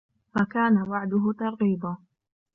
[0.35, 1.97] فَكَانَ وَعْدُهُ تَرْغِيبًا